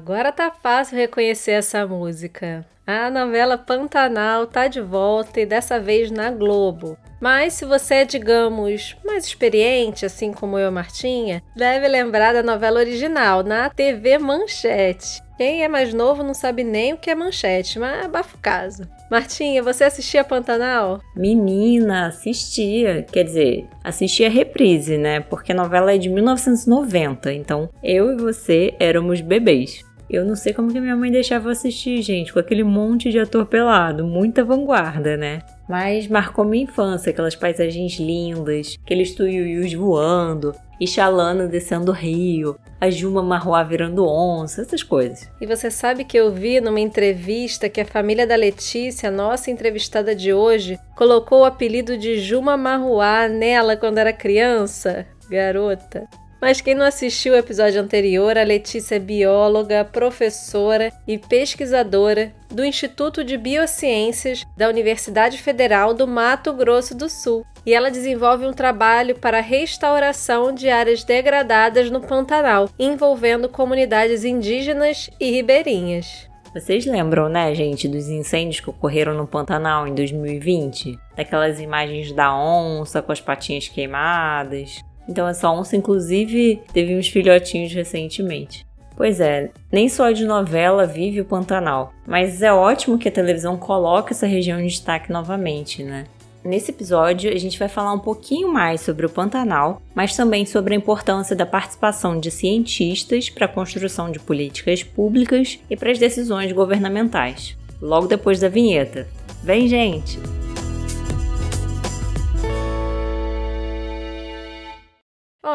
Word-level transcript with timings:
Agora 0.00 0.32
tá 0.32 0.50
fácil 0.50 0.96
reconhecer 0.96 1.50
essa 1.50 1.86
música. 1.86 2.64
A 2.86 3.10
novela 3.10 3.58
Pantanal 3.58 4.46
tá 4.46 4.66
de 4.66 4.80
volta 4.80 5.42
e 5.42 5.44
dessa 5.44 5.78
vez 5.78 6.10
na 6.10 6.30
Globo. 6.30 6.96
Mas 7.20 7.52
se 7.52 7.66
você 7.66 7.96
é, 7.96 8.04
digamos, 8.06 8.96
mais 9.04 9.26
experiente, 9.26 10.06
assim 10.06 10.32
como 10.32 10.58
eu 10.58 10.72
Martinha, 10.72 11.42
deve 11.54 11.86
lembrar 11.86 12.32
da 12.32 12.42
novela 12.42 12.80
original 12.80 13.42
na 13.42 13.68
TV 13.68 14.16
Manchete. 14.16 15.22
Quem 15.40 15.62
é 15.62 15.68
mais 15.68 15.94
novo 15.94 16.22
não 16.22 16.34
sabe 16.34 16.62
nem 16.62 16.92
o 16.92 16.98
que 16.98 17.08
é 17.08 17.14
manchete, 17.14 17.78
mas 17.78 18.04
abafa 18.04 18.36
o 18.36 18.40
caso. 18.40 18.86
Martinha, 19.10 19.62
você 19.62 19.84
assistia 19.84 20.22
Pantanal? 20.22 21.00
Menina, 21.16 22.08
assistia. 22.08 23.06
Quer 23.10 23.24
dizer, 23.24 23.66
assistia 23.82 24.28
reprise, 24.28 24.98
né? 24.98 25.20
Porque 25.20 25.52
a 25.52 25.54
novela 25.54 25.94
é 25.94 25.98
de 25.98 26.10
1990, 26.10 27.32
então 27.32 27.70
eu 27.82 28.12
e 28.12 28.16
você 28.16 28.74
éramos 28.78 29.22
bebês. 29.22 29.82
Eu 30.10 30.24
não 30.24 30.34
sei 30.34 30.52
como 30.52 30.72
que 30.72 30.80
minha 30.80 30.96
mãe 30.96 31.08
deixava 31.08 31.52
assistir, 31.52 32.02
gente, 32.02 32.32
com 32.32 32.40
aquele 32.40 32.64
monte 32.64 33.10
de 33.10 33.20
ator 33.20 33.46
pelado, 33.46 34.04
muita 34.04 34.42
vanguarda, 34.42 35.16
né? 35.16 35.40
Mas 35.68 36.08
marcou 36.08 36.44
minha 36.44 36.64
infância, 36.64 37.10
aquelas 37.10 37.36
paisagens 37.36 37.94
lindas, 38.00 38.76
aqueles 38.84 39.14
tuiuius 39.14 39.72
voando, 39.72 40.52
e 40.80 40.86
Xalana 40.86 41.46
descendo 41.46 41.92
o 41.92 41.94
rio, 41.94 42.58
a 42.80 42.90
Juma 42.90 43.22
Marroá 43.22 43.62
virando 43.62 44.04
onça, 44.04 44.62
essas 44.62 44.82
coisas. 44.82 45.30
E 45.40 45.46
você 45.46 45.70
sabe 45.70 46.02
que 46.04 46.16
eu 46.16 46.32
vi 46.32 46.60
numa 46.60 46.80
entrevista 46.80 47.68
que 47.68 47.80
a 47.80 47.86
família 47.86 48.26
da 48.26 48.34
Letícia, 48.34 49.12
nossa 49.12 49.48
entrevistada 49.48 50.12
de 50.12 50.32
hoje, 50.32 50.76
colocou 50.96 51.42
o 51.42 51.44
apelido 51.44 51.96
de 51.96 52.18
Juma 52.18 52.56
Marroá 52.56 53.28
nela 53.28 53.76
quando 53.76 53.98
era 53.98 54.12
criança? 54.12 55.06
Garota. 55.30 56.08
Mas 56.40 56.60
quem 56.60 56.74
não 56.74 56.86
assistiu 56.86 57.34
o 57.34 57.36
episódio 57.36 57.80
anterior, 57.80 58.38
a 58.38 58.42
Letícia 58.42 58.96
é 58.96 58.98
bióloga, 58.98 59.84
professora 59.84 60.90
e 61.06 61.18
pesquisadora 61.18 62.32
do 62.48 62.64
Instituto 62.64 63.22
de 63.22 63.36
Biociências 63.36 64.44
da 64.56 64.68
Universidade 64.68 65.36
Federal 65.36 65.92
do 65.92 66.08
Mato 66.08 66.54
Grosso 66.54 66.96
do 66.96 67.10
Sul. 67.10 67.44
E 67.66 67.74
ela 67.74 67.90
desenvolve 67.90 68.46
um 68.46 68.54
trabalho 68.54 69.14
para 69.18 69.38
a 69.38 69.42
restauração 69.42 70.52
de 70.54 70.70
áreas 70.70 71.04
degradadas 71.04 71.90
no 71.90 72.00
Pantanal, 72.00 72.70
envolvendo 72.78 73.48
comunidades 73.48 74.24
indígenas 74.24 75.10
e 75.20 75.30
ribeirinhas. 75.30 76.30
Vocês 76.54 76.84
lembram, 76.84 77.28
né, 77.28 77.54
gente, 77.54 77.86
dos 77.86 78.08
incêndios 78.08 78.58
que 78.58 78.70
ocorreram 78.70 79.14
no 79.14 79.26
Pantanal 79.26 79.86
em 79.86 79.94
2020? 79.94 80.98
Daquelas 81.14 81.60
imagens 81.60 82.10
da 82.12 82.34
onça 82.34 83.00
com 83.00 83.12
as 83.12 83.20
patinhas 83.20 83.68
queimadas? 83.68 84.80
Então 85.10 85.26
essa 85.26 85.50
onça, 85.50 85.76
inclusive, 85.76 86.62
teve 86.72 86.96
uns 86.96 87.08
filhotinhos 87.08 87.72
recentemente. 87.72 88.64
Pois 88.96 89.18
é, 89.18 89.50
nem 89.72 89.88
só 89.88 90.10
de 90.10 90.24
novela 90.24 90.86
vive 90.86 91.20
o 91.20 91.24
Pantanal, 91.24 91.92
mas 92.06 92.42
é 92.42 92.52
ótimo 92.52 92.98
que 92.98 93.08
a 93.08 93.12
televisão 93.12 93.56
coloque 93.56 94.12
essa 94.12 94.26
região 94.26 94.60
em 94.60 94.66
destaque 94.66 95.10
novamente, 95.10 95.82
né? 95.82 96.04
Nesse 96.44 96.70
episódio, 96.70 97.30
a 97.30 97.36
gente 97.36 97.58
vai 97.58 97.68
falar 97.68 97.92
um 97.92 97.98
pouquinho 97.98 98.50
mais 98.50 98.80
sobre 98.80 99.04
o 99.04 99.10
Pantanal, 99.10 99.82
mas 99.94 100.16
também 100.16 100.46
sobre 100.46 100.74
a 100.74 100.76
importância 100.76 101.36
da 101.36 101.44
participação 101.44 102.18
de 102.18 102.30
cientistas 102.30 103.28
para 103.28 103.44
a 103.44 103.48
construção 103.48 104.10
de 104.10 104.18
políticas 104.18 104.82
públicas 104.82 105.58
e 105.68 105.76
para 105.76 105.90
as 105.90 105.98
decisões 105.98 106.52
governamentais. 106.52 107.56
Logo 107.80 108.06
depois 108.06 108.40
da 108.40 108.48
vinheta. 108.48 109.06
Vem, 109.42 109.68
gente! 109.68 110.39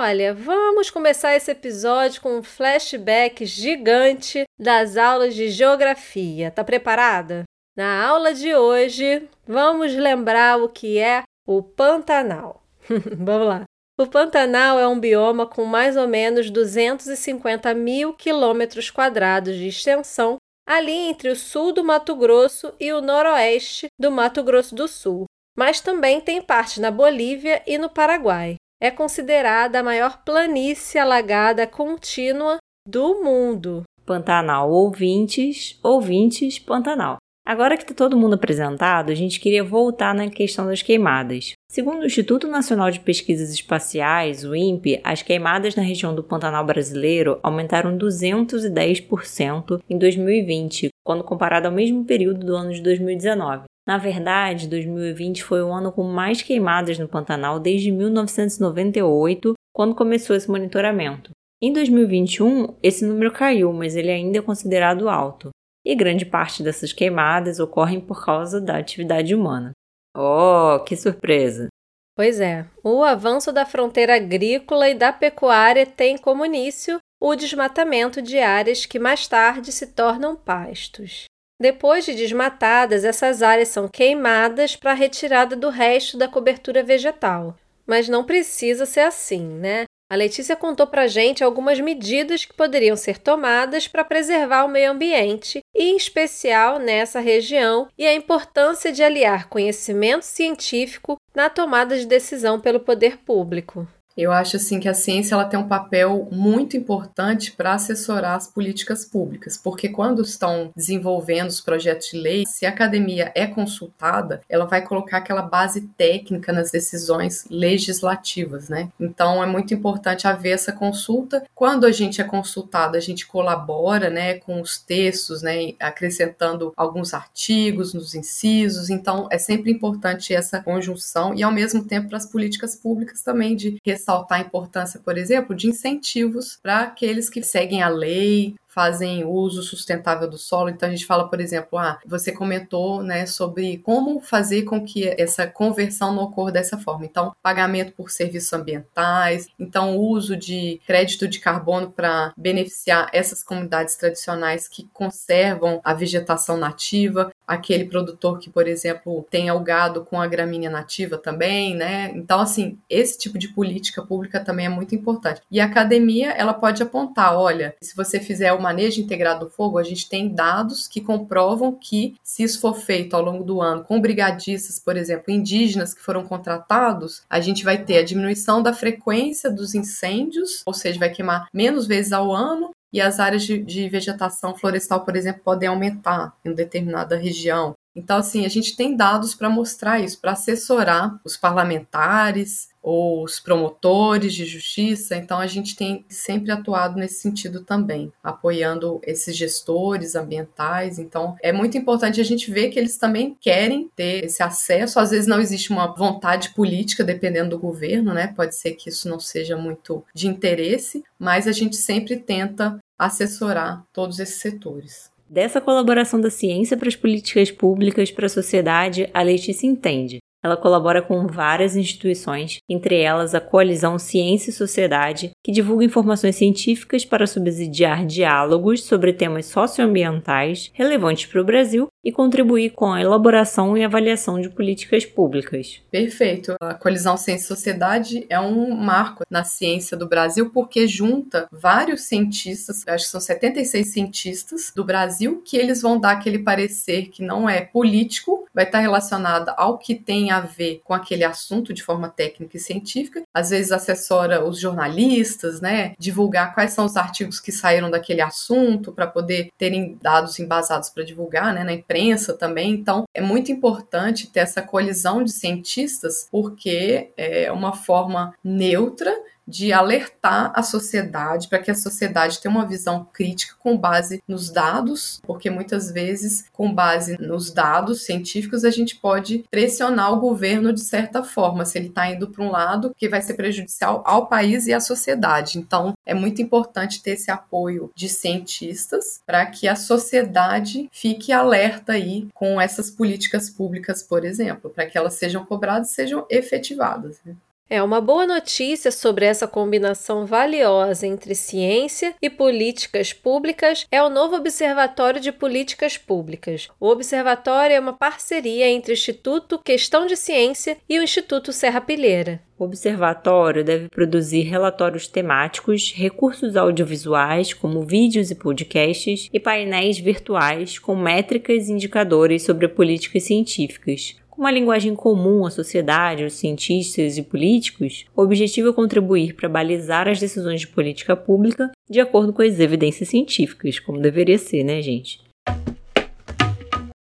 Olha, 0.07 0.35
vamos 0.35 0.91
começar 0.91 1.35
esse 1.35 1.49
episódio 1.49 2.21
com 2.21 2.37
um 2.37 2.43
flashback 2.43 3.43
gigante 3.43 4.43
das 4.55 4.97
aulas 4.97 5.33
de 5.33 5.49
geografia. 5.49 6.51
Tá 6.51 6.63
preparada? 6.63 7.43
Na 7.75 8.05
aula 8.07 8.31
de 8.31 8.53
hoje, 8.53 9.27
vamos 9.47 9.95
lembrar 9.95 10.61
o 10.61 10.69
que 10.69 10.99
é 10.99 11.23
o 11.47 11.63
Pantanal. 11.63 12.61
vamos 13.17 13.47
lá. 13.47 13.63
O 13.99 14.05
Pantanal 14.05 14.77
é 14.77 14.87
um 14.87 14.99
bioma 14.99 15.47
com 15.47 15.65
mais 15.65 15.97
ou 15.97 16.07
menos 16.07 16.51
250 16.51 17.73
mil 17.73 18.13
quilômetros 18.13 18.91
quadrados 18.91 19.55
de 19.55 19.69
extensão, 19.69 20.37
ali 20.67 20.91
entre 20.91 21.29
o 21.29 21.35
sul 21.35 21.73
do 21.73 21.83
Mato 21.83 22.15
Grosso 22.15 22.75
e 22.79 22.93
o 22.93 23.01
noroeste 23.01 23.87
do 23.99 24.11
Mato 24.11 24.43
Grosso 24.43 24.75
do 24.75 24.87
Sul, 24.87 25.25
mas 25.57 25.81
também 25.81 26.21
tem 26.21 26.43
parte 26.43 26.79
na 26.79 26.91
Bolívia 26.91 27.63
e 27.65 27.79
no 27.79 27.89
Paraguai 27.89 28.57
é 28.81 28.91
considerada 28.91 29.79
a 29.79 29.83
maior 29.83 30.23
planície 30.23 30.99
alagada 30.99 31.65
contínua 31.65 32.57
do 32.87 33.23
mundo. 33.23 33.83
Pantanal 34.05 34.69
ouvintes, 34.69 35.79
ouvintes 35.83 36.59
Pantanal. 36.59 37.17
Agora 37.47 37.77
que 37.77 37.83
está 37.83 37.93
todo 37.93 38.17
mundo 38.17 38.33
apresentado, 38.33 39.11
a 39.11 39.15
gente 39.15 39.39
queria 39.39 39.63
voltar 39.63 40.15
na 40.15 40.27
questão 40.29 40.65
das 40.65 40.81
queimadas. 40.81 41.51
Segundo 41.69 42.01
o 42.01 42.05
Instituto 42.07 42.47
Nacional 42.47 42.89
de 42.89 42.99
Pesquisas 42.99 43.51
Espaciais, 43.51 44.43
o 44.43 44.55
INPE, 44.55 44.99
as 45.03 45.21
queimadas 45.21 45.75
na 45.75 45.83
região 45.83 46.15
do 46.15 46.23
Pantanal 46.23 46.65
brasileiro 46.65 47.39
aumentaram 47.43 47.95
210% 47.95 49.79
em 49.87 49.95
2020, 49.95 50.89
quando 51.05 51.23
comparado 51.23 51.67
ao 51.67 51.73
mesmo 51.73 52.03
período 52.03 52.43
do 52.43 52.55
ano 52.55 52.73
de 52.73 52.81
2019. 52.81 53.65
Na 53.87 53.97
verdade, 53.97 54.67
2020 54.67 55.43
foi 55.43 55.61
o 55.61 55.71
ano 55.71 55.91
com 55.91 56.03
mais 56.03 56.41
queimadas 56.41 56.97
no 56.97 57.07
Pantanal 57.07 57.59
desde 57.59 57.91
1998, 57.91 59.53
quando 59.73 59.93
começou 59.93 60.35
esse 60.35 60.49
monitoramento. 60.49 61.31
Em 61.61 61.71
2021, 61.71 62.75
esse 62.81 63.05
número 63.05 63.31
caiu, 63.31 63.71
mas 63.71 63.95
ele 63.95 64.11
ainda 64.11 64.39
é 64.39 64.41
considerado 64.41 65.07
alto. 65.07 65.49
E 65.85 65.95
grande 65.95 66.25
parte 66.25 66.63
dessas 66.63 66.91
queimadas 66.91 67.59
ocorrem 67.59 68.01
por 68.01 68.25
causa 68.25 68.59
da 68.59 68.77
atividade 68.77 69.35
humana. 69.35 69.71
Oh, 70.17 70.79
que 70.83 70.95
surpresa! 70.95 71.67
Pois 72.15 72.39
é, 72.39 72.65
o 72.83 73.03
avanço 73.03 73.51
da 73.51 73.65
fronteira 73.65 74.15
agrícola 74.15 74.89
e 74.89 74.95
da 74.95 75.11
pecuária 75.11 75.85
tem 75.85 76.17
como 76.17 76.45
início 76.45 76.97
o 77.21 77.35
desmatamento 77.35 78.21
de 78.21 78.39
áreas 78.39 78.85
que 78.85 78.97
mais 78.97 79.27
tarde 79.27 79.71
se 79.71 79.87
tornam 79.87 80.35
pastos. 80.35 81.25
Depois 81.59 82.05
de 82.05 82.13
desmatadas, 82.13 83.05
essas 83.05 83.41
áreas 83.41 83.69
são 83.69 83.87
queimadas 83.87 84.75
para 84.75 84.93
retirada 84.93 85.55
do 85.55 85.69
resto 85.69 86.17
da 86.17 86.27
cobertura 86.27 86.83
vegetal. 86.83 87.55
Mas 87.87 88.09
não 88.09 88.23
precisa 88.23 88.85
ser 88.85 89.01
assim, 89.01 89.47
né? 89.47 89.85
A 90.07 90.15
Letícia 90.15 90.55
contou 90.55 90.85
para 90.85 91.07
gente 91.07 91.43
algumas 91.43 91.79
medidas 91.79 92.45
que 92.45 92.53
poderiam 92.53 92.95
ser 92.95 93.17
tomadas 93.17 93.87
para 93.87 94.03
preservar 94.03 94.63
o 94.63 94.69
meio 94.69 94.91
ambiente, 94.91 95.61
e 95.73 95.83
em 95.83 95.97
especial 95.97 96.77
nessa 96.77 97.19
região, 97.19 97.87
e 97.97 98.05
a 98.05 98.13
importância 98.13 98.91
de 98.91 99.01
aliar 99.01 99.49
conhecimento 99.49 100.23
científico 100.23 101.17
na 101.33 101.49
tomada 101.49 101.97
de 101.97 102.05
decisão 102.05 102.59
pelo 102.59 102.79
poder 102.79 103.17
público. 103.17 103.87
Eu 104.17 104.31
acho 104.31 104.55
assim 104.55 104.79
que 104.79 104.87
a 104.87 104.93
ciência 104.93 105.35
ela 105.35 105.45
tem 105.45 105.59
um 105.59 105.67
papel 105.67 106.27
muito 106.31 106.77
importante 106.77 107.51
para 107.51 107.73
assessorar 107.73 108.35
as 108.35 108.47
políticas 108.47 109.03
públicas, 109.03 109.57
porque 109.57 109.89
quando 109.89 110.21
estão 110.21 110.71
desenvolvendo 110.75 111.49
os 111.49 111.59
projetos 111.59 112.09
de 112.09 112.17
lei, 112.17 112.43
se 112.45 112.65
a 112.65 112.69
academia 112.69 113.31
é 113.35 113.45
consultada, 113.45 114.41
ela 114.47 114.65
vai 114.65 114.81
colocar 114.81 115.17
aquela 115.17 115.41
base 115.41 115.81
técnica 115.97 116.53
nas 116.53 116.71
decisões 116.71 117.45
legislativas, 117.49 118.69
né? 118.69 118.89
Então 118.99 119.43
é 119.43 119.45
muito 119.45 119.73
importante 119.73 120.27
haver 120.27 120.51
essa 120.51 120.71
consulta. 120.71 121.43
Quando 121.53 121.85
a 121.85 121.91
gente 121.91 122.21
é 122.21 122.23
consultado, 122.23 122.95
a 122.95 123.01
gente 123.01 123.27
colabora, 123.27 124.09
né, 124.09 124.35
com 124.35 124.61
os 124.61 124.77
textos, 124.77 125.41
né, 125.41 125.73
acrescentando 125.79 126.73
alguns 126.77 127.13
artigos 127.13 127.93
nos 127.93 128.15
incisos. 128.15 128.89
Então 128.89 129.27
é 129.29 129.37
sempre 129.37 129.71
importante 129.71 130.33
essa 130.33 130.61
conjunção 130.61 131.33
e 131.35 131.43
ao 131.43 131.51
mesmo 131.51 131.83
tempo 131.83 132.07
para 132.07 132.17
as 132.17 132.25
políticas 132.25 132.75
públicas 132.75 133.21
também 133.21 133.55
de 133.55 133.77
ressaltar 134.05 134.39
a 134.39 134.41
importância, 134.41 134.99
por 135.03 135.17
exemplo, 135.17 135.55
de 135.55 135.67
incentivos 135.67 136.59
para 136.61 136.81
aqueles 136.81 137.29
que 137.29 137.41
seguem 137.41 137.81
a 137.81 137.89
lei, 137.89 138.55
fazem 138.75 139.23
uso 139.23 139.63
sustentável 139.63 140.29
do 140.29 140.37
solo. 140.37 140.69
Então 140.69 140.89
a 140.89 140.91
gente 140.91 141.05
fala, 141.05 141.29
por 141.29 141.39
exemplo, 141.39 141.79
ah, 141.79 141.97
você 142.05 142.33
comentou, 142.33 143.01
né, 143.01 143.25
sobre 143.25 143.77
como 143.77 144.19
fazer 144.19 144.63
com 144.63 144.83
que 144.83 145.07
essa 145.17 145.47
conversão 145.47 146.13
não 146.13 146.23
ocorra 146.23 146.51
dessa 146.51 146.77
forma. 146.77 147.05
Então, 147.05 147.33
pagamento 147.41 147.93
por 147.93 148.11
serviços 148.11 148.51
ambientais, 148.51 149.47
então 149.57 149.95
uso 149.97 150.35
de 150.35 150.81
crédito 150.85 151.25
de 151.25 151.39
carbono 151.39 151.89
para 151.89 152.33
beneficiar 152.35 153.09
essas 153.13 153.41
comunidades 153.41 153.95
tradicionais 153.95 154.67
que 154.67 154.89
conservam 154.91 155.79
a 155.81 155.93
vegetação 155.93 156.57
nativa, 156.57 157.31
aquele 157.47 157.85
produtor 157.85 158.39
que, 158.39 158.49
por 158.49 158.67
exemplo, 158.67 159.25
tem 159.29 159.49
o 159.51 159.59
gado 159.59 160.03
com 160.03 160.19
a 160.19 160.27
gramínea 160.27 160.69
nativa 160.69 161.17
também, 161.17 161.75
né? 161.75 162.11
Então, 162.15 162.41
assim, 162.41 162.77
esse 162.89 163.17
tipo 163.17 163.37
de 163.37 163.47
política 163.49 164.01
pública 164.01 164.39
também 164.39 164.65
é 164.65 164.69
muito 164.69 164.95
importante. 164.95 165.41
E 165.49 165.61
a 165.61 165.65
academia, 165.65 166.31
ela 166.31 166.53
pode 166.53 166.83
apontar, 166.83 167.37
olha, 167.37 167.75
se 167.81 167.95
você 167.95 168.19
fizer 168.19 168.51
uma 168.51 168.64
manejo 168.65 169.01
integrado 169.01 169.45
do 169.45 169.51
fogo, 169.51 169.77
a 169.77 169.83
gente 169.83 170.09
tem 170.09 170.27
dados 170.27 170.87
que 170.87 171.01
comprovam 171.01 171.71
que, 171.71 172.15
se 172.23 172.43
isso 172.43 172.59
for 172.59 172.75
feito 172.75 173.15
ao 173.15 173.21
longo 173.21 173.43
do 173.43 173.61
ano 173.61 173.83
com 173.83 174.01
brigadistas, 174.01 174.79
por 174.79 174.97
exemplo, 174.97 175.31
indígenas 175.31 175.93
que 175.93 176.01
foram 176.01 176.25
contratados, 176.25 177.21
a 177.29 177.39
gente 177.39 177.63
vai 177.63 177.83
ter 177.83 177.99
a 177.99 178.03
diminuição 178.03 178.61
da 178.61 178.73
frequência 178.73 179.49
dos 179.49 179.75
incêndios, 179.75 180.63
ou 180.65 180.73
seja, 180.73 180.99
vai 180.99 181.09
queimar 181.09 181.47
menos 181.53 181.85
vezes 181.85 182.11
ao 182.11 182.33
ano 182.33 182.71
e 182.95 183.01
as 183.01 183.19
áreas 183.19 183.43
de, 183.43 183.61
de 183.61 183.89
vegetação 183.89 184.55
florestal, 184.55 185.03
por 185.03 185.17
exemplo, 185.17 185.41
podem 185.43 185.67
aumentar 185.67 186.33
em 186.45 186.53
determinada 186.53 187.17
região. 187.17 187.74
Então, 187.95 188.17
assim, 188.17 188.45
a 188.45 188.49
gente 188.49 188.75
tem 188.75 188.95
dados 188.95 189.33
para 189.33 189.49
mostrar 189.49 189.99
isso, 189.99 190.19
para 190.19 190.33
assessorar 190.33 191.19
os 191.23 191.37
parlamentares, 191.37 192.69
ou 192.85 193.23
os 193.23 193.39
promotores 193.39 194.31
de 194.35 194.45
justiça. 194.45 195.15
Então, 195.15 195.39
a 195.39 195.47
gente 195.47 195.75
tem 195.75 196.05
sempre 196.07 196.51
atuado 196.51 196.99
nesse 196.99 197.19
sentido 197.19 197.63
também, 197.63 198.13
apoiando 198.23 199.01
esses 199.01 199.35
gestores 199.35 200.15
ambientais. 200.15 200.99
Então, 200.99 201.35
é 201.41 201.51
muito 201.51 201.79
importante 201.79 202.21
a 202.21 202.23
gente 202.23 202.51
ver 202.51 202.69
que 202.69 202.77
eles 202.77 202.95
também 202.95 203.35
querem 203.41 203.89
ter 203.95 204.25
esse 204.25 204.43
acesso. 204.43 204.99
Às 204.99 205.09
vezes, 205.09 205.25
não 205.25 205.41
existe 205.41 205.71
uma 205.71 205.87
vontade 205.95 206.53
política, 206.53 207.03
dependendo 207.03 207.49
do 207.49 207.59
governo, 207.59 208.13
né? 208.13 208.27
Pode 208.35 208.53
ser 208.53 208.73
que 208.73 208.89
isso 208.89 209.09
não 209.09 209.19
seja 209.19 209.57
muito 209.57 210.03
de 210.13 210.27
interesse, 210.27 211.03
mas 211.17 211.47
a 211.47 211.51
gente 211.51 211.75
sempre 211.75 212.17
tenta 212.17 212.77
assessorar 212.99 213.83
todos 213.91 214.19
esses 214.19 214.35
setores. 214.35 215.14
Dessa 215.27 215.59
colaboração 215.59 216.21
da 216.21 216.29
ciência 216.29 216.77
para 216.77 216.87
as 216.87 216.95
políticas 216.95 217.51
públicas 217.51 218.11
para 218.11 218.27
a 218.27 218.29
sociedade, 218.29 219.09
a 219.13 219.21
Letícia 219.23 219.65
entende. 219.65 220.19
Ela 220.45 220.55
colabora 220.55 221.01
com 221.01 221.25
várias 221.25 221.75
instituições, 221.75 222.59
entre 222.69 222.99
elas 222.99 223.33
a 223.33 223.41
Coalizão 223.41 223.97
Ciência 223.97 224.51
e 224.51 224.53
Sociedade, 224.53 225.31
que 225.43 225.51
divulga 225.51 225.83
informações 225.83 226.35
científicas 226.35 227.03
para 227.03 227.25
subsidiar 227.25 228.05
diálogos 228.05 228.83
sobre 228.83 229.11
temas 229.11 229.47
socioambientais 229.47 230.69
relevantes 230.75 231.25
para 231.25 231.41
o 231.41 231.43
Brasil 231.43 231.87
e 232.03 232.11
contribuir 232.11 232.69
com 232.69 232.93
a 232.93 233.01
elaboração 233.01 233.75
e 233.75 233.83
avaliação 233.83 234.39
de 234.39 234.47
políticas 234.47 235.03
públicas. 235.03 235.81
Perfeito. 235.89 236.53
A 236.61 236.75
Coalizão 236.75 237.17
Ciência 237.17 237.45
e 237.45 237.47
Sociedade 237.47 238.25
é 238.29 238.39
um 238.39 238.75
marco 238.75 239.23
na 239.27 239.43
ciência 239.43 239.97
do 239.97 240.07
Brasil 240.07 240.51
porque 240.51 240.85
junta 240.85 241.47
vários 241.51 242.01
cientistas, 242.01 242.83
acho 242.87 243.05
que 243.05 243.11
são 243.11 243.19
76 243.19 243.87
cientistas 243.87 244.71
do 244.75 244.85
Brasil, 244.85 245.41
que 245.43 245.57
eles 245.57 245.81
vão 245.81 245.99
dar 245.99 246.11
aquele 246.11 246.37
parecer 246.37 247.07
que 247.07 247.23
não 247.23 247.49
é 247.49 247.61
político, 247.61 248.45
vai 248.53 248.65
estar 248.65 248.79
relacionado 248.79 249.51
ao 249.57 249.79
que 249.79 249.95
tem 249.95 250.34
a 250.37 250.41
ver 250.41 250.81
com 250.83 250.93
aquele 250.93 251.23
assunto 251.23 251.73
de 251.73 251.83
forma 251.83 252.09
técnica 252.09 252.57
e 252.57 252.59
científica. 252.59 253.23
Às 253.33 253.49
vezes 253.49 253.71
assessora 253.71 254.43
os 254.43 254.59
jornalistas, 254.59 255.61
né, 255.61 255.93
divulgar 255.97 256.53
quais 256.53 256.71
são 256.71 256.85
os 256.85 256.95
artigos 256.95 257.39
que 257.39 257.51
saíram 257.51 257.89
daquele 257.89 258.21
assunto 258.21 258.91
para 258.91 259.07
poder 259.07 259.49
terem 259.57 259.97
dados 260.01 260.39
embasados 260.39 260.89
para 260.89 261.03
divulgar, 261.03 261.53
né, 261.53 261.63
na 261.63 261.73
imprensa 261.73 262.33
também. 262.33 262.71
Então, 262.71 263.05
é 263.13 263.21
muito 263.21 263.51
importante 263.51 264.27
ter 264.31 264.41
essa 264.41 264.61
colisão 264.61 265.23
de 265.23 265.31
cientistas, 265.31 266.27
porque 266.31 267.11
é 267.17 267.51
uma 267.51 267.73
forma 267.73 268.33
neutra 268.43 269.13
de 269.47 269.71
alertar 269.71 270.51
a 270.55 270.63
sociedade 270.63 271.47
para 271.47 271.59
que 271.59 271.71
a 271.71 271.75
sociedade 271.75 272.39
tenha 272.39 272.53
uma 272.53 272.65
visão 272.65 273.07
crítica 273.13 273.55
com 273.59 273.77
base 273.77 274.21
nos 274.27 274.49
dados, 274.49 275.21
porque 275.23 275.49
muitas 275.49 275.91
vezes, 275.91 276.45
com 276.51 276.73
base 276.73 277.17
nos 277.19 277.51
dados 277.51 278.03
científicos, 278.03 278.63
a 278.63 278.71
gente 278.71 278.95
pode 278.95 279.45
pressionar 279.49 280.13
o 280.13 280.19
governo 280.19 280.73
de 280.73 280.81
certa 280.81 281.23
forma, 281.23 281.65
se 281.65 281.77
ele 281.77 281.87
está 281.87 282.09
indo 282.09 282.29
para 282.29 282.43
um 282.43 282.51
lado 282.51 282.93
que 282.97 283.09
vai 283.09 283.21
ser 283.21 283.33
prejudicial 283.33 284.03
ao 284.05 284.27
país 284.27 284.67
e 284.67 284.73
à 284.73 284.79
sociedade. 284.79 285.57
Então, 285.57 285.93
é 286.05 286.13
muito 286.13 286.41
importante 286.41 287.01
ter 287.01 287.11
esse 287.11 287.31
apoio 287.31 287.91
de 287.95 288.09
cientistas 288.09 289.21
para 289.25 289.45
que 289.45 289.67
a 289.67 289.75
sociedade 289.75 290.89
fique 290.91 291.31
alerta 291.31 291.93
aí 291.93 292.27
com 292.33 292.59
essas 292.59 292.89
políticas 292.89 293.49
públicas, 293.49 294.03
por 294.03 294.25
exemplo, 294.25 294.69
para 294.69 294.85
que 294.85 294.97
elas 294.97 295.13
sejam 295.15 295.45
cobradas 295.45 295.91
sejam 295.91 296.25
efetivadas. 296.29 297.19
Né? 297.25 297.35
É 297.67 297.81
uma 297.81 297.99
boa 297.99 298.27
notícia 298.27 298.91
sobre 298.91 299.25
essa 299.25 299.47
combinação 299.47 300.23
valiosa 300.23 301.07
entre 301.07 301.33
ciência 301.33 302.13
e 302.21 302.29
políticas 302.29 303.11
públicas 303.11 303.87
é 303.91 304.03
o 304.03 304.09
novo 304.09 304.35
Observatório 304.35 305.19
de 305.19 305.31
Políticas 305.31 305.97
Públicas. 305.97 306.67
O 306.79 306.87
observatório 306.87 307.73
é 307.75 307.79
uma 307.79 307.93
parceria 307.93 308.67
entre 308.69 308.91
o 308.91 308.93
Instituto 308.93 309.59
Questão 309.65 310.05
de 310.05 310.15
Ciência 310.15 310.77
e 310.87 310.99
o 310.99 311.01
Instituto 311.01 311.51
Serra 311.51 311.81
Pilheira. 311.81 312.39
O 312.57 312.65
observatório 312.65 313.63
deve 313.63 313.89
produzir 313.89 314.41
relatórios 314.43 315.07
temáticos, 315.07 315.91
recursos 315.91 316.55
audiovisuais, 316.55 317.51
como 317.51 317.81
vídeos 317.81 318.29
e 318.29 318.35
podcasts, 318.35 319.27
e 319.33 319.39
painéis 319.39 319.97
virtuais 319.97 320.77
com 320.77 320.95
métricas 320.95 321.67
e 321.67 321.71
indicadores 321.71 322.43
sobre 322.43 322.67
políticas 322.67 323.23
científicas. 323.23 324.15
Uma 324.37 324.51
linguagem 324.51 324.93
comum 324.93 325.45
à 325.45 325.49
sociedade, 325.49 326.23
aos 326.23 326.33
cientistas 326.33 327.17
e 327.17 327.23
políticos, 327.23 328.05
o 328.13 328.21
objetivo 328.21 328.69
é 328.69 328.73
contribuir 328.73 329.33
para 329.33 329.47
balizar 329.47 330.09
as 330.09 330.19
decisões 330.19 330.59
de 330.59 330.67
política 330.67 331.15
pública 331.15 331.71
de 331.89 332.01
acordo 332.01 332.33
com 332.33 332.41
as 332.41 332.59
evidências 332.59 333.07
científicas, 333.07 333.79
como 333.79 334.01
deveria 334.01 334.37
ser, 334.37 334.65
né, 334.65 334.81
gente? 334.81 335.23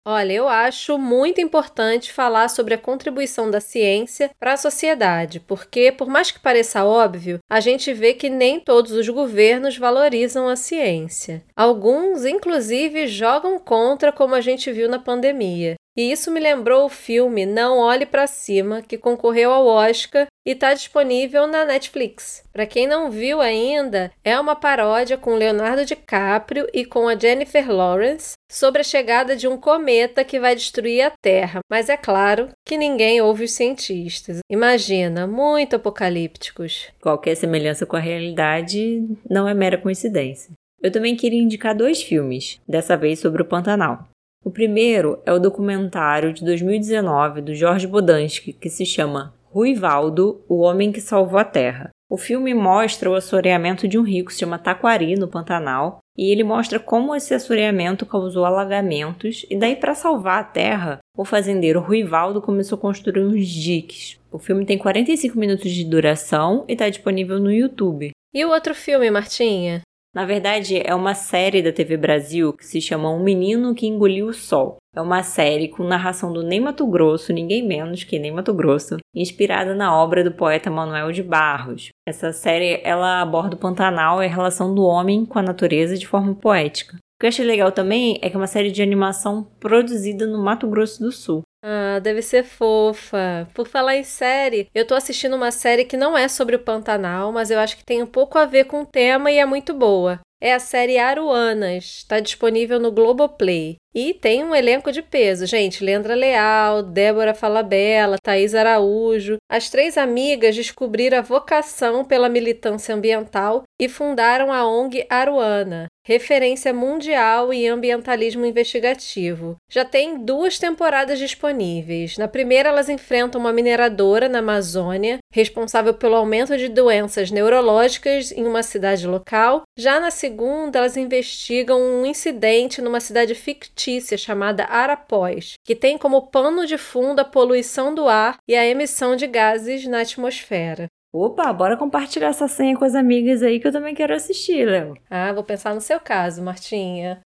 Olha, 0.07 0.33
eu 0.33 0.49
acho 0.49 0.97
muito 0.97 1.39
importante 1.39 2.11
falar 2.15 2.49
sobre 2.49 2.73
a 2.73 2.79
contribuição 2.79 3.51
da 3.51 3.61
ciência 3.61 4.31
para 4.41 4.55
a 4.55 4.57
sociedade, 4.57 5.39
porque, 5.39 5.93
por 5.93 6.09
mais 6.09 6.31
que 6.31 6.41
pareça 6.41 6.83
óbvio, 6.83 7.41
a 7.51 7.61
gente 7.61 7.93
vê 7.93 8.15
que 8.15 8.31
nem 8.31 8.59
todos 8.59 8.93
os 8.93 9.07
governos 9.07 9.77
valorizam 9.77 10.49
a 10.49 10.57
ciência. 10.57 11.45
Alguns, 11.55 12.25
inclusive, 12.25 13.07
jogam 13.07 13.59
contra, 13.59 14.11
como 14.11 14.35
a 14.35 14.41
gente 14.41 14.73
viu 14.73 14.89
na 14.89 14.99
pandemia. 14.99 15.75
E 15.99 16.13
isso 16.13 16.31
me 16.31 16.39
lembrou 16.39 16.85
o 16.85 16.89
filme 16.89 17.45
Não 17.45 17.79
Olhe 17.79 18.07
para 18.07 18.29
Cima, 18.29 18.81
que 18.81 18.97
concorreu 18.97 19.51
ao 19.51 19.67
Oscar 19.67 20.29
e 20.47 20.53
está 20.53 20.73
disponível 20.73 21.49
na 21.49 21.65
Netflix. 21.65 22.45
Para 22.53 22.67
quem 22.67 22.87
não 22.87 23.11
viu 23.11 23.41
ainda, 23.41 24.13
é 24.23 24.39
uma 24.39 24.55
paródia 24.55 25.19
com 25.19 25.35
Leonardo 25.35 25.85
DiCaprio 25.85 26.69
e 26.73 26.85
com 26.85 27.09
a 27.09 27.19
Jennifer 27.19 27.69
Lawrence 27.69 28.35
sobre 28.49 28.83
a 28.83 28.85
chegada 28.85 29.35
de 29.35 29.49
um 29.49 29.57
cometa 29.59 30.23
que 30.23 30.39
vai 30.39 30.55
destruir 30.55 31.01
a 31.03 31.11
Terra. 31.21 31.59
Mas 31.69 31.89
é 31.89 31.97
claro 31.97 32.51
que 32.65 32.79
ninguém 32.79 33.21
ouve 33.21 33.43
os 33.43 33.51
cientistas. 33.51 34.39
Imagina, 34.49 35.27
muito 35.27 35.75
apocalípticos. 35.75 36.93
Qualquer 37.03 37.35
semelhança 37.35 37.85
com 37.85 37.97
a 37.97 38.01
realidade 38.01 39.05
não 39.29 39.49
é 39.49 39.53
mera 39.53 39.77
coincidência. 39.77 40.53
Eu 40.81 40.93
também 40.93 41.17
queria 41.17 41.43
indicar 41.43 41.75
dois 41.75 42.01
filmes, 42.01 42.61
dessa 42.69 42.97
vez 42.97 43.19
sobre 43.19 43.43
o 43.43 43.45
Pantanal. 43.45 44.07
O 44.45 44.51
primeiro 44.51 45.21
é 45.27 45.33
o 45.33 45.39
documentário 45.39 46.33
de 46.33 46.45
2019 46.45 47.43
do 47.43 47.55
Jorge 47.55 47.87
Bodansky, 47.87 48.53
que 48.53 48.71
se 48.71 48.87
chama 48.87 49.35
Ruivaldo, 49.45 50.43
o 50.49 50.61
Homem 50.61 50.93
que 50.93 51.01
Salvou 51.01 51.39
a 51.39 51.45
Terra. 51.45 51.91
O 52.11 52.17
filme 52.17 52.55
mostra 52.55 53.11
o 53.11 53.15
assoreamento 53.15 53.87
de 53.87 53.99
um 53.99 54.03
rio 54.03 54.25
que 54.25 54.33
se 54.33 54.39
chama 54.39 54.59
Taquari, 54.59 55.17
no 55.17 55.29
Pantanal, 55.29 55.99
e 56.17 56.33
ele 56.33 56.43
mostra 56.43 56.81
como 56.81 57.15
esse 57.15 57.35
assoreamento 57.35 58.07
causou 58.07 58.45
alagamentos, 58.45 59.45
e 59.51 59.57
daí 59.57 59.77
para 59.77 59.95
salvar 59.95 60.41
a 60.41 60.45
terra, 60.45 60.99
o 61.17 61.25
fazendeiro 61.25 61.81
Ruivaldo 61.81 62.41
começou 62.41 62.79
a 62.79 62.81
construir 62.81 63.25
uns 63.25 63.47
diques. 63.47 64.19
O 64.33 64.39
filme 64.39 64.65
tem 64.65 64.79
45 64.79 65.39
minutos 65.39 65.71
de 65.71 65.85
duração 65.85 66.65
e 66.67 66.73
está 66.73 66.89
disponível 66.89 67.39
no 67.39 67.53
YouTube. 67.53 68.13
E 68.33 68.45
o 68.45 68.51
outro 68.51 68.75
filme, 68.75 69.11
Martinha? 69.11 69.83
Na 70.19 70.25
verdade, 70.25 70.83
é 70.85 70.93
uma 70.97 71.15
série 71.15 71.63
da 71.63 71.71
TV 71.71 71.97
Brasil 71.97 72.53
que 72.53 72.67
se 72.67 72.81
chama 72.81 73.09
Um 73.09 73.23
Menino 73.23 73.73
que 73.73 73.87
Engoliu 73.87 74.27
o 74.27 74.35
Sol. 74.35 74.79
É 74.93 75.01
uma 75.01 75.23
série 75.23 75.69
com 75.69 75.85
narração 75.85 76.33
do 76.33 76.43
Ney 76.43 76.59
Mato 76.59 76.85
Grosso, 76.89 77.33
ninguém 77.33 77.65
menos 77.65 78.03
que 78.03 78.19
Ney 78.19 78.33
Mato 78.33 78.53
Grosso, 78.53 78.97
inspirada 79.15 79.77
na 79.77 79.97
obra 79.97 80.25
do 80.25 80.33
poeta 80.33 80.73
Manuel 80.73 81.13
de 81.13 81.23
Barros. 81.23 81.91
Essa 82.05 82.33
série 82.33 82.81
ela 82.83 83.23
aborda 83.23 83.55
o 83.55 83.59
Pantanal 83.61 84.21
e 84.21 84.27
a 84.27 84.29
relação 84.29 84.75
do 84.75 84.83
homem 84.83 85.25
com 85.25 85.39
a 85.39 85.43
natureza 85.43 85.97
de 85.97 86.09
forma 86.09 86.35
poética. 86.35 86.97
O 86.97 87.21
que 87.21 87.27
eu 87.27 87.29
achei 87.29 87.45
legal 87.45 87.71
também 87.71 88.19
é 88.21 88.29
que 88.29 88.35
é 88.35 88.41
uma 88.41 88.49
série 88.49 88.73
de 88.73 88.83
animação 88.83 89.47
produzida 89.61 90.27
no 90.27 90.43
Mato 90.43 90.67
Grosso 90.67 91.01
do 91.01 91.13
Sul. 91.13 91.43
Ah, 91.63 91.99
deve 91.99 92.23
ser 92.23 92.45
fofa. 92.45 93.49
Por 93.55 93.67
falar 93.67 93.97
em 93.97 94.05
série, 94.05 94.69
eu 94.75 94.87
tô 94.87 94.95
assistindo 94.95 95.35
uma 95.35 95.51
série 95.51 95.85
que 95.85 95.97
não 95.97 96.17
é 96.17 96.29
sobre 96.29 96.55
o 96.57 96.63
Pantanal, 96.63 97.33
mas 97.33 97.51
eu 97.51 97.59
acho 97.59 97.77
que 97.77 97.85
tem 97.85 98.03
um 98.03 98.07
pouco 98.07 98.39
a 98.39 98.47
ver 98.47 98.65
com 98.65 98.83
o 98.83 98.87
tema 98.87 99.31
e 99.31 99.39
é 99.39 99.45
muito 99.45 99.75
boa. 99.75 100.21
É 100.41 100.55
a 100.55 100.61
série 100.61 100.99
Aruanas, 100.99 101.85
está 101.85 102.21
disponível 102.21 102.79
no 102.79 102.93
Globoplay. 102.93 103.77
E 104.01 104.15
tem 104.15 104.45
um 104.45 104.55
elenco 104.55 104.93
de 104.93 105.03
peso, 105.03 105.45
gente. 105.45 105.83
Leandra 105.83 106.15
Leal, 106.15 106.85
Débora 106.85 107.35
Falabella, 107.35 108.17
Thaís 108.23 108.55
Araújo. 108.55 109.39
As 109.51 109.69
três 109.71 109.99
amigas 109.99 110.55
descobriram 110.55 111.19
a 111.19 111.21
vocação 111.21 112.05
pela 112.05 112.29
militância 112.29 112.95
ambiental 112.95 113.65
e 113.81 113.89
fundaram 113.89 114.53
a 114.53 114.65
ONG 114.65 115.05
Aruana, 115.11 115.89
referência 116.07 116.73
mundial 116.73 117.53
em 117.53 117.67
ambientalismo 117.69 118.47
investigativo. 118.47 119.57
Já 119.69 119.85
tem 119.85 120.25
duas 120.25 120.61
temporadas 120.61 121.19
disponíveis. 121.19 122.17
Na 122.19 122.29
primeira, 122.29 122.69
elas 122.69 122.89
enfrentam 122.89 123.41
uma 123.41 123.53
mineradora 123.53 124.29
na 124.29 124.39
Amazônia, 124.39 125.19
responsável 125.33 125.95
pelo 125.95 126.17
aumento 126.17 126.57
de 126.57 126.69
doenças 126.69 127.31
neurológicas 127.31 128.33
em 128.33 128.47
uma 128.47 128.63
cidade 128.63 129.07
local. 129.07 129.63
Já 129.79 130.01
na 130.01 130.11
segunda, 130.11 130.79
elas 130.79 130.97
investigam 130.97 131.81
um 131.81 132.07
incidente 132.07 132.81
numa 132.81 133.01
cidade 133.01 133.35
fictícia 133.35 134.17
chamada 134.17 134.65
Arapós, 134.65 135.55
que 135.65 135.75
tem 135.75 135.99
como 135.99 136.29
pano 136.29 136.67
de 136.67 136.79
fundo 136.79 137.21
a 137.21 137.25
poluição 137.25 137.95
do 137.95 138.09
ar 138.09 138.37
e 138.49 138.55
a 138.55 138.67
emissão 138.67 139.17
de 139.17 139.27
gases 139.27 139.87
na 139.87 140.01
atmosfera. 140.01 140.87
Opa, 141.13 141.51
bora 141.53 141.77
compartilhar 141.77 142.29
essa 142.29 142.47
senha 142.49 142.77
com 142.77 142.85
as 142.85 142.95
amigas 142.95 143.43
aí 143.43 143.59
que 143.59 143.67
eu 143.67 143.73
também 143.73 143.95
quero 143.95 144.15
assistir, 144.15 144.67
Léo. 144.67 144.95
Ah, 145.09 145.33
vou 145.33 145.43
pensar 145.43 145.75
no 145.75 145.81
seu 145.81 145.99
caso, 145.99 146.43
Martinha. 146.43 147.21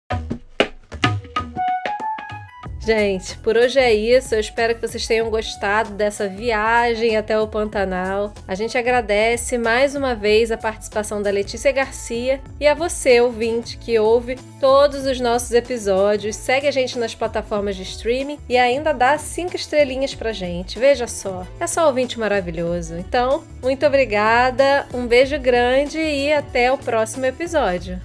Gente, 2.90 3.38
por 3.38 3.56
hoje 3.56 3.78
é 3.78 3.94
isso. 3.94 4.34
Eu 4.34 4.40
espero 4.40 4.74
que 4.74 4.80
vocês 4.80 5.06
tenham 5.06 5.30
gostado 5.30 5.92
dessa 5.92 6.26
viagem 6.26 7.16
até 7.16 7.38
o 7.38 7.46
Pantanal. 7.46 8.34
A 8.48 8.56
gente 8.56 8.76
agradece 8.76 9.56
mais 9.56 9.94
uma 9.94 10.12
vez 10.12 10.50
a 10.50 10.58
participação 10.58 11.22
da 11.22 11.30
Letícia 11.30 11.70
Garcia 11.70 12.40
e 12.58 12.66
a 12.66 12.74
você, 12.74 13.20
ouvinte, 13.20 13.78
que 13.78 13.96
ouve 13.96 14.36
todos 14.58 15.06
os 15.06 15.20
nossos 15.20 15.52
episódios. 15.52 16.34
Segue 16.34 16.66
a 16.66 16.72
gente 16.72 16.98
nas 16.98 17.14
plataformas 17.14 17.76
de 17.76 17.84
streaming 17.84 18.40
e 18.48 18.58
ainda 18.58 18.92
dá 18.92 19.16
cinco 19.18 19.54
estrelinhas 19.54 20.12
pra 20.12 20.32
gente. 20.32 20.76
Veja 20.76 21.06
só, 21.06 21.46
é 21.60 21.68
só 21.68 21.86
ouvinte 21.86 22.18
maravilhoso. 22.18 22.96
Então, 22.96 23.44
muito 23.62 23.86
obrigada, 23.86 24.84
um 24.92 25.06
beijo 25.06 25.38
grande 25.38 26.00
e 26.00 26.32
até 26.32 26.72
o 26.72 26.76
próximo 26.76 27.24
episódio. 27.24 28.00